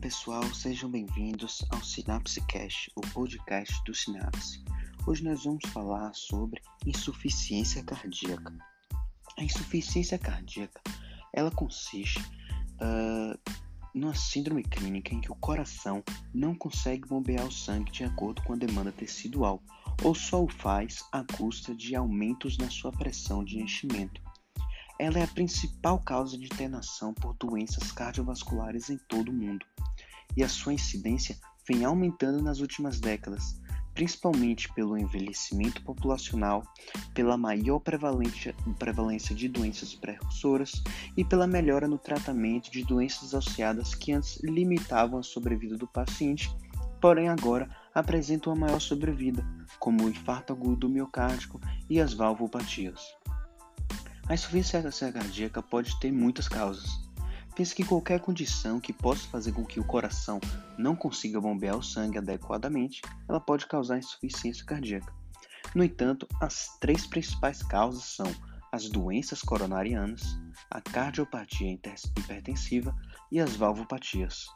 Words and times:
pessoal, 0.00 0.42
sejam 0.54 0.90
bem-vindos 0.90 1.62
ao 1.68 1.84
Sinapse 1.84 2.40
Cast, 2.46 2.90
o 2.96 3.02
podcast 3.02 3.84
do 3.84 3.94
Sinapse. 3.94 4.64
Hoje 5.06 5.22
nós 5.22 5.44
vamos 5.44 5.62
falar 5.74 6.14
sobre 6.14 6.62
insuficiência 6.86 7.84
cardíaca. 7.84 8.56
A 9.38 9.44
insuficiência 9.44 10.18
cardíaca, 10.18 10.80
ela 11.34 11.50
consiste 11.50 12.18
uh, 12.80 13.38
numa 13.94 14.14
síndrome 14.14 14.62
clínica 14.62 15.14
em 15.14 15.20
que 15.20 15.30
o 15.30 15.36
coração 15.36 16.02
não 16.32 16.54
consegue 16.54 17.06
bombear 17.06 17.46
o 17.46 17.52
sangue 17.52 17.92
de 17.92 18.02
acordo 18.02 18.40
com 18.42 18.54
a 18.54 18.56
demanda 18.56 18.92
tecidual, 18.92 19.62
ou 20.02 20.14
só 20.14 20.42
o 20.42 20.48
faz 20.48 21.04
à 21.12 21.22
custa 21.36 21.74
de 21.74 21.94
aumentos 21.94 22.56
na 22.56 22.70
sua 22.70 22.90
pressão 22.90 23.44
de 23.44 23.60
enchimento. 23.60 24.22
Ela 24.98 25.18
é 25.18 25.24
a 25.24 25.28
principal 25.28 25.98
causa 25.98 26.38
de 26.38 26.46
internação 26.46 27.12
por 27.12 27.34
doenças 27.34 27.92
cardiovasculares 27.92 28.88
em 28.90 28.98
todo 29.08 29.30
o 29.30 29.34
mundo, 29.34 29.64
e 30.36 30.42
a 30.42 30.48
sua 30.48 30.72
incidência 30.72 31.36
vem 31.66 31.84
aumentando 31.84 32.42
nas 32.42 32.60
últimas 32.60 33.00
décadas, 33.00 33.60
principalmente 33.94 34.72
pelo 34.72 34.96
envelhecimento 34.96 35.82
populacional, 35.82 36.62
pela 37.12 37.36
maior 37.36 37.80
prevalência 37.80 39.34
de 39.34 39.48
doenças 39.48 39.94
precursoras 39.94 40.72
e 41.16 41.24
pela 41.24 41.46
melhora 41.46 41.86
no 41.86 41.98
tratamento 41.98 42.70
de 42.70 42.84
doenças 42.84 43.34
associadas 43.34 43.94
que 43.94 44.12
antes 44.12 44.40
limitavam 44.42 45.18
a 45.18 45.22
sobrevida 45.22 45.76
do 45.76 45.86
paciente, 45.86 46.50
porém 47.00 47.28
agora 47.28 47.68
apresentam 47.94 48.52
uma 48.52 48.66
maior 48.66 48.80
sobrevida, 48.80 49.44
como 49.78 50.04
o 50.04 50.08
infarto 50.08 50.52
agudo 50.52 50.88
miocárdico 50.88 51.60
e 51.88 52.00
as 52.00 52.14
valvopatias. 52.14 53.00
A 54.28 54.34
insuficiência 54.34 55.12
cardíaca 55.12 55.60
pode 55.60 55.98
ter 55.98 56.12
muitas 56.12 56.46
causas. 56.46 57.09
Pense 57.60 57.74
que 57.74 57.84
qualquer 57.84 58.20
condição 58.20 58.80
que 58.80 58.90
possa 58.90 59.28
fazer 59.28 59.52
com 59.52 59.66
que 59.66 59.78
o 59.78 59.84
coração 59.84 60.40
não 60.78 60.96
consiga 60.96 61.38
bombear 61.38 61.76
o 61.76 61.82
sangue 61.82 62.16
adequadamente, 62.16 63.02
ela 63.28 63.38
pode 63.38 63.66
causar 63.66 63.98
insuficiência 63.98 64.64
cardíaca. 64.64 65.12
No 65.74 65.84
entanto, 65.84 66.26
as 66.40 66.78
três 66.80 67.06
principais 67.06 67.62
causas 67.62 68.04
são 68.04 68.34
as 68.72 68.88
doenças 68.88 69.42
coronarianas, 69.42 70.40
a 70.70 70.80
cardiopatia 70.80 71.70
hipertensiva 71.70 72.96
e 73.30 73.38
as 73.38 73.54
valvopatias. 73.54 74.46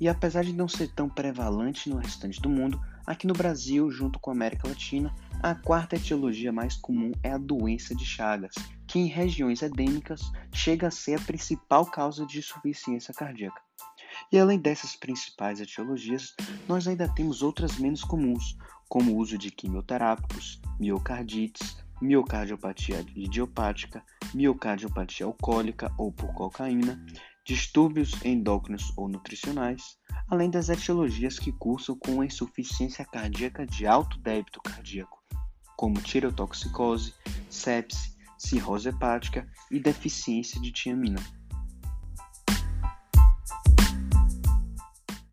E 0.00 0.08
apesar 0.08 0.42
de 0.42 0.52
não 0.52 0.66
ser 0.66 0.88
tão 0.96 1.08
prevalente 1.08 1.88
no 1.88 1.98
restante 1.98 2.42
do 2.42 2.50
mundo, 2.50 2.80
aqui 3.06 3.28
no 3.28 3.34
Brasil, 3.34 3.88
junto 3.88 4.18
com 4.18 4.30
a 4.30 4.34
América 4.34 4.66
Latina, 4.66 5.14
a 5.40 5.54
quarta 5.54 5.94
etiologia 5.94 6.52
mais 6.52 6.74
comum 6.74 7.12
é 7.22 7.30
a 7.30 7.38
doença 7.38 7.94
de 7.94 8.04
Chagas, 8.04 8.56
que 8.86 8.98
em 8.98 9.06
regiões 9.06 9.62
endêmicas 9.62 10.20
chega 10.52 10.88
a 10.88 10.90
ser 10.90 11.18
a 11.20 11.22
principal 11.22 11.86
causa 11.86 12.24
de 12.26 12.38
insuficiência 12.38 13.12
cardíaca. 13.12 13.60
E 14.32 14.38
além 14.38 14.58
dessas 14.58 14.96
principais 14.96 15.60
etiologias, 15.60 16.34
nós 16.68 16.88
ainda 16.88 17.08
temos 17.08 17.42
outras 17.42 17.78
menos 17.78 18.02
comuns, 18.02 18.56
como 18.88 19.12
o 19.12 19.16
uso 19.16 19.36
de 19.36 19.50
quimioterápicos, 19.50 20.60
miocardites, 20.78 21.76
miocardiopatia 22.00 23.04
idiopática, 23.14 24.02
miocardiopatia 24.34 25.26
alcoólica 25.26 25.92
ou 25.98 26.12
por 26.12 26.32
cocaína, 26.34 27.04
distúrbios 27.44 28.12
endócrinos 28.24 28.92
ou 28.96 29.08
nutricionais, 29.08 29.96
além 30.28 30.50
das 30.50 30.68
etiologias 30.68 31.38
que 31.38 31.52
cursam 31.52 31.96
com 31.96 32.20
a 32.20 32.26
insuficiência 32.26 33.04
cardíaca 33.04 33.64
de 33.64 33.86
alto 33.86 34.18
débito 34.18 34.60
cardíaco, 34.60 35.22
como 35.76 36.00
tireotoxicose, 36.00 37.14
sepse, 37.48 38.15
cirrose 38.38 38.88
hepática 38.88 39.46
e 39.70 39.78
deficiência 39.78 40.60
de 40.60 40.72
tiamina. 40.72 41.20